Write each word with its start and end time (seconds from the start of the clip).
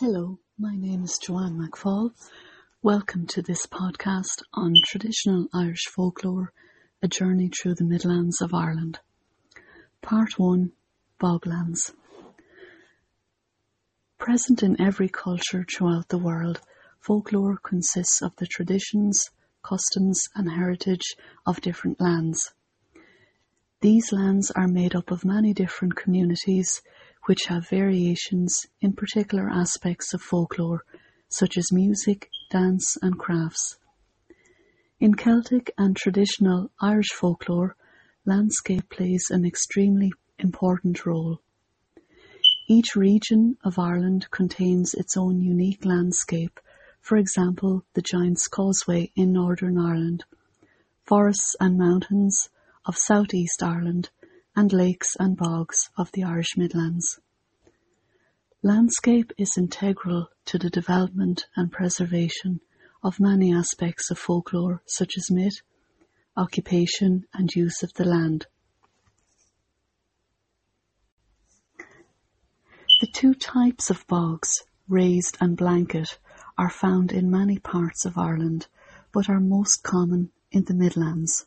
Hello, 0.00 0.38
my 0.56 0.76
name 0.76 1.02
is 1.02 1.18
Joanna 1.20 1.66
McFall. 1.68 2.12
Welcome 2.82 3.26
to 3.30 3.42
this 3.42 3.66
podcast 3.66 4.44
on 4.54 4.72
traditional 4.84 5.48
Irish 5.52 5.86
folklore, 5.88 6.52
a 7.02 7.08
journey 7.08 7.48
through 7.50 7.74
the 7.74 7.84
Midlands 7.84 8.40
of 8.40 8.54
Ireland. 8.54 9.00
Part 10.00 10.38
1 10.38 10.70
Boglands. 11.18 11.90
Present 14.18 14.62
in 14.62 14.80
every 14.80 15.08
culture 15.08 15.66
throughout 15.68 16.10
the 16.10 16.18
world, 16.18 16.60
folklore 17.00 17.58
consists 17.60 18.22
of 18.22 18.36
the 18.36 18.46
traditions, 18.46 19.30
customs, 19.64 20.22
and 20.36 20.48
heritage 20.48 21.16
of 21.44 21.60
different 21.60 22.00
lands. 22.00 22.52
These 23.80 24.12
lands 24.12 24.52
are 24.52 24.68
made 24.68 24.94
up 24.94 25.10
of 25.10 25.24
many 25.24 25.52
different 25.52 25.96
communities 25.96 26.82
which 27.28 27.44
have 27.44 27.68
variations 27.68 28.64
in 28.80 28.90
particular 28.90 29.50
aspects 29.50 30.14
of 30.14 30.22
folklore, 30.22 30.82
such 31.28 31.58
as 31.58 31.70
music, 31.70 32.30
dance, 32.50 32.96
and 33.02 33.18
crafts. 33.18 33.76
In 34.98 35.12
Celtic 35.12 35.70
and 35.76 35.94
traditional 35.94 36.70
Irish 36.80 37.12
folklore, 37.12 37.76
landscape 38.24 38.88
plays 38.88 39.26
an 39.28 39.44
extremely 39.44 40.10
important 40.38 41.04
role. 41.04 41.42
Each 42.66 42.96
region 42.96 43.58
of 43.62 43.78
Ireland 43.78 44.30
contains 44.30 44.94
its 44.94 45.14
own 45.14 45.42
unique 45.42 45.84
landscape, 45.84 46.58
for 47.02 47.18
example, 47.18 47.84
the 47.92 48.00
Giant's 48.00 48.48
Causeway 48.48 49.12
in 49.14 49.32
Northern 49.32 49.76
Ireland, 49.76 50.24
forests 51.04 51.54
and 51.60 51.76
mountains 51.76 52.48
of 52.86 52.96
South 52.96 53.34
East 53.34 53.62
Ireland, 53.62 54.08
and 54.58 54.72
lakes 54.72 55.14
and 55.20 55.36
bogs 55.36 55.88
of 55.96 56.10
the 56.10 56.24
Irish 56.24 56.56
Midlands. 56.56 57.20
Landscape 58.60 59.30
is 59.38 59.56
integral 59.56 60.30
to 60.46 60.58
the 60.58 60.68
development 60.68 61.46
and 61.54 61.70
preservation 61.70 62.58
of 63.00 63.20
many 63.20 63.54
aspects 63.54 64.10
of 64.10 64.18
folklore 64.18 64.82
such 64.84 65.16
as 65.16 65.30
myth, 65.30 65.60
occupation 66.36 67.24
and 67.32 67.54
use 67.54 67.84
of 67.84 67.92
the 67.92 68.04
land. 68.04 68.48
The 73.00 73.12
two 73.12 73.34
types 73.34 73.90
of 73.90 74.04
bogs, 74.08 74.50
raised 74.88 75.38
and 75.40 75.56
blanket, 75.56 76.18
are 76.58 76.68
found 76.68 77.12
in 77.12 77.30
many 77.30 77.60
parts 77.60 78.04
of 78.04 78.18
Ireland, 78.18 78.66
but 79.12 79.28
are 79.28 79.38
most 79.38 79.84
common 79.84 80.32
in 80.50 80.64
the 80.64 80.74
Midlands. 80.74 81.46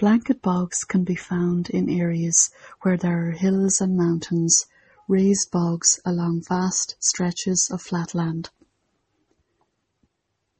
Blanket 0.00 0.40
bogs 0.40 0.82
can 0.84 1.04
be 1.04 1.14
found 1.14 1.68
in 1.68 1.90
areas 1.90 2.50
where 2.80 2.96
there 2.96 3.28
are 3.28 3.32
hills 3.32 3.82
and 3.82 3.98
mountains, 3.98 4.64
raised 5.06 5.50
bogs 5.52 6.00
along 6.06 6.44
vast 6.48 6.96
stretches 7.00 7.68
of 7.70 7.82
flat 7.82 8.14
land. 8.14 8.48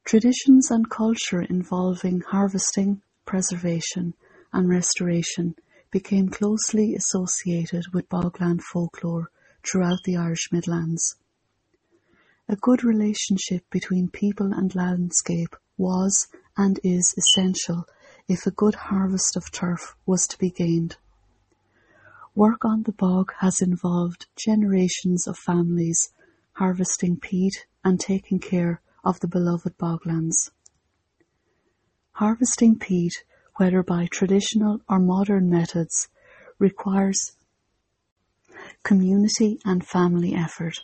Traditions 0.05 0.69
and 0.69 0.87
culture 0.91 1.41
involving 1.41 2.21
harvesting, 2.21 3.01
preservation, 3.25 4.13
and 4.53 4.69
restoration 4.69 5.55
became 5.89 6.29
closely 6.29 6.93
associated 6.93 7.85
with 7.95 8.09
bogland 8.09 8.61
folklore 8.61 9.31
throughout 9.63 10.03
the 10.05 10.17
Irish 10.17 10.51
Midlands. 10.51 11.15
A 12.47 12.55
good 12.55 12.83
relationship 12.83 13.67
between 13.71 14.07
people 14.07 14.53
and 14.53 14.75
landscape 14.75 15.55
was 15.79 16.27
and 16.55 16.79
is 16.83 17.15
essential 17.17 17.87
if 18.27 18.45
a 18.45 18.51
good 18.51 18.75
harvest 18.75 19.35
of 19.35 19.51
turf 19.51 19.95
was 20.05 20.27
to 20.27 20.37
be 20.37 20.49
gained. 20.49 20.97
Work 22.35 22.63
on 22.63 22.83
the 22.83 22.93
bog 22.93 23.33
has 23.39 23.61
involved 23.61 24.27
generations 24.37 25.27
of 25.27 25.37
families 25.37 26.11
harvesting 26.53 27.17
peat 27.17 27.65
and 27.83 27.99
taking 27.99 28.39
care 28.39 28.81
of 29.03 29.19
the 29.19 29.27
beloved 29.27 29.77
boglands. 29.77 30.51
Harvesting 32.13 32.77
peat, 32.77 33.23
whether 33.55 33.81
by 33.83 34.07
traditional 34.11 34.81
or 34.87 34.99
modern 34.99 35.49
methods, 35.49 36.07
requires 36.59 37.31
community 38.83 39.59
and 39.65 39.85
family 39.85 40.35
effort. 40.35 40.77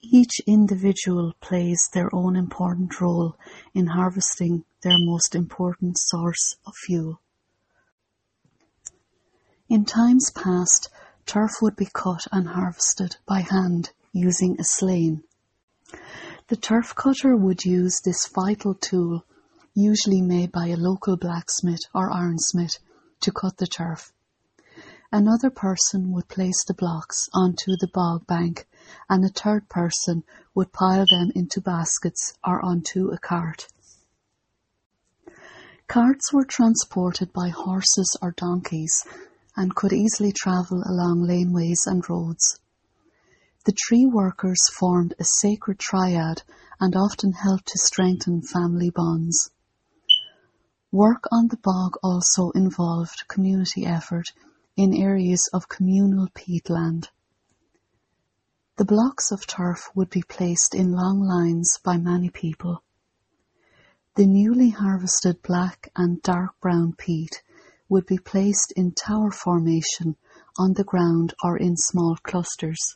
Each 0.00 0.40
individual 0.46 1.34
plays 1.40 1.88
their 1.92 2.14
own 2.14 2.36
important 2.36 3.00
role 3.00 3.36
in 3.74 3.88
harvesting 3.88 4.64
their 4.82 4.96
most 4.98 5.34
important 5.34 5.98
source 5.98 6.54
of 6.64 6.74
fuel. 6.76 7.20
In 9.68 9.84
times 9.84 10.30
past, 10.30 10.88
turf 11.26 11.50
would 11.60 11.74
be 11.74 11.88
cut 11.92 12.26
and 12.30 12.48
harvested 12.48 13.16
by 13.26 13.40
hand 13.40 13.90
using 14.12 14.58
a 14.58 14.64
skein. 14.64 15.24
The 16.46 16.56
turf 16.56 16.94
cutter 16.94 17.36
would 17.36 17.64
use 17.64 18.00
this 18.00 18.28
vital 18.28 18.74
tool, 18.74 19.24
usually 19.74 20.22
made 20.22 20.52
by 20.52 20.68
a 20.68 20.76
local 20.76 21.16
blacksmith 21.16 21.82
or 21.92 22.10
ironsmith, 22.10 22.78
to 23.20 23.32
cut 23.32 23.56
the 23.58 23.66
turf. 23.66 24.12
Another 25.10 25.48
person 25.48 26.12
would 26.12 26.28
place 26.28 26.62
the 26.66 26.74
blocks 26.74 27.30
onto 27.32 27.76
the 27.78 27.88
bog 27.94 28.26
bank 28.26 28.68
and 29.08 29.24
a 29.24 29.30
third 29.30 29.66
person 29.70 30.22
would 30.54 30.70
pile 30.70 31.06
them 31.10 31.32
into 31.34 31.62
baskets 31.62 32.34
or 32.46 32.62
onto 32.62 33.08
a 33.08 33.18
cart. 33.18 33.68
Carts 35.86 36.30
were 36.30 36.44
transported 36.44 37.32
by 37.32 37.48
horses 37.48 38.14
or 38.20 38.32
donkeys 38.32 39.06
and 39.56 39.74
could 39.74 39.94
easily 39.94 40.30
travel 40.30 40.82
along 40.86 41.22
laneways 41.26 41.86
and 41.86 42.04
roads. 42.10 42.60
The 43.64 43.72
tree 43.72 44.04
workers 44.04 44.60
formed 44.78 45.14
a 45.18 45.24
sacred 45.24 45.78
triad 45.78 46.42
and 46.78 46.94
often 46.94 47.32
helped 47.32 47.68
to 47.68 47.78
strengthen 47.78 48.42
family 48.42 48.90
bonds. 48.90 49.50
Work 50.92 51.24
on 51.32 51.48
the 51.48 51.56
bog 51.56 51.96
also 52.02 52.50
involved 52.50 53.26
community 53.26 53.86
effort 53.86 54.26
in 54.78 54.94
areas 54.94 55.50
of 55.52 55.68
communal 55.68 56.28
peatland. 56.36 57.08
The 58.76 58.84
blocks 58.84 59.32
of 59.32 59.44
turf 59.44 59.90
would 59.96 60.08
be 60.08 60.22
placed 60.22 60.72
in 60.72 60.92
long 60.92 61.20
lines 61.20 61.80
by 61.82 61.96
many 61.96 62.30
people. 62.30 62.84
The 64.14 64.24
newly 64.24 64.70
harvested 64.70 65.42
black 65.42 65.90
and 65.96 66.22
dark 66.22 66.60
brown 66.60 66.92
peat 66.96 67.42
would 67.88 68.06
be 68.06 68.18
placed 68.18 68.72
in 68.76 68.92
tower 68.92 69.32
formation 69.32 70.14
on 70.56 70.74
the 70.74 70.84
ground 70.84 71.34
or 71.42 71.56
in 71.56 71.76
small 71.76 72.16
clusters. 72.22 72.94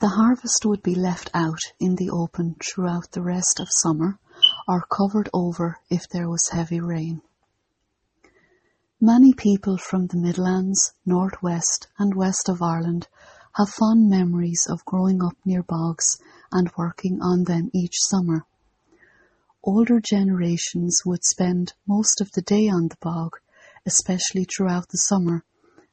The 0.00 0.08
harvest 0.08 0.66
would 0.66 0.82
be 0.82 0.96
left 0.96 1.30
out 1.32 1.60
in 1.78 1.94
the 1.94 2.10
open 2.10 2.56
throughout 2.60 3.12
the 3.12 3.22
rest 3.22 3.60
of 3.60 3.68
summer 3.70 4.18
or 4.66 4.84
covered 4.90 5.30
over 5.32 5.78
if 5.88 6.08
there 6.08 6.28
was 6.28 6.48
heavy 6.48 6.80
rain. 6.80 7.22
Many 9.06 9.34
people 9.34 9.76
from 9.76 10.06
the 10.06 10.16
Midlands, 10.16 10.94
North 11.04 11.42
West 11.42 11.88
and 11.98 12.14
West 12.14 12.48
of 12.48 12.62
Ireland 12.62 13.06
have 13.54 13.68
fond 13.68 14.08
memories 14.08 14.66
of 14.66 14.82
growing 14.86 15.22
up 15.22 15.36
near 15.44 15.62
bogs 15.62 16.16
and 16.50 16.72
working 16.78 17.20
on 17.20 17.44
them 17.44 17.70
each 17.74 17.96
summer. 17.98 18.46
Older 19.62 20.00
generations 20.00 21.02
would 21.04 21.22
spend 21.22 21.74
most 21.86 22.22
of 22.22 22.32
the 22.32 22.40
day 22.40 22.66
on 22.70 22.88
the 22.88 22.96
bog, 23.02 23.36
especially 23.84 24.44
throughout 24.44 24.88
the 24.88 24.96
summer, 24.96 25.44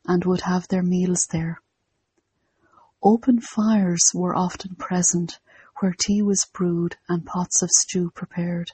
and 0.05 0.23
would 0.23 0.43
have 0.43 0.69
their 0.69 0.81
meals 0.81 1.27
there. 1.31 1.59
Open 3.03 3.41
fires 3.41 4.11
were 4.13 4.37
often 4.37 4.75
present 4.75 5.37
where 5.81 5.93
tea 5.99 6.21
was 6.21 6.47
brewed 6.53 6.95
and 7.09 7.25
pots 7.25 7.61
of 7.61 7.71
stew 7.71 8.09
prepared. 8.11 8.71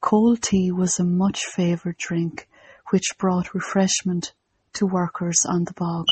Cold 0.00 0.40
tea 0.40 0.72
was 0.72 0.98
a 0.98 1.04
much 1.04 1.44
favoured 1.44 1.98
drink 1.98 2.48
which 2.90 3.16
brought 3.18 3.54
refreshment 3.54 4.32
to 4.74 4.86
workers 4.86 5.38
on 5.48 5.64
the 5.64 5.72
bog. 5.74 6.04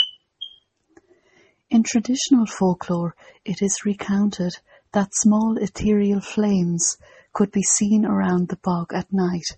In 1.70 1.82
traditional 1.82 2.46
folklore 2.46 3.14
it 3.44 3.62
is 3.62 3.84
recounted 3.84 4.52
that 4.92 5.14
small 5.14 5.56
ethereal 5.58 6.20
flames 6.20 6.96
could 7.32 7.50
be 7.50 7.62
seen 7.62 8.04
around 8.04 8.48
the 8.48 8.58
bog 8.62 8.92
at 8.94 9.12
night, 9.12 9.56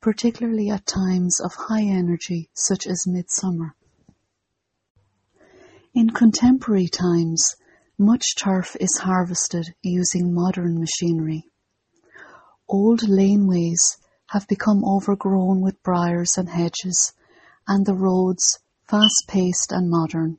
particularly 0.00 0.70
at 0.70 0.86
times 0.86 1.40
of 1.40 1.52
high 1.54 1.82
energy 1.82 2.48
such 2.54 2.86
as 2.86 3.06
midsummer. 3.06 3.74
In 5.92 6.10
contemporary 6.10 6.88
times, 6.88 7.56
much 7.98 8.36
turf 8.36 8.76
is 8.78 8.98
harvested 8.98 9.74
using 9.82 10.34
modern 10.34 10.78
machinery. 10.78 11.48
Old 12.68 13.08
laneways 13.08 13.96
have 14.30 14.48
become 14.48 14.84
overgrown 14.84 15.60
with 15.60 15.82
briars 15.82 16.36
and 16.36 16.48
hedges, 16.48 17.12
and 17.68 17.86
the 17.86 17.94
roads 17.94 18.58
fast-paced 18.88 19.70
and 19.70 19.90
modern. 19.90 20.38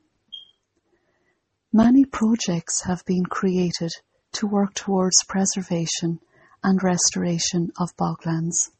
Many 1.72 2.04
projects 2.04 2.84
have 2.84 3.04
been 3.04 3.24
created 3.24 3.90
to 4.32 4.46
work 4.46 4.74
towards 4.74 5.24
preservation 5.24 6.20
and 6.62 6.82
restoration 6.82 7.70
of 7.78 7.96
boglands. 7.96 8.70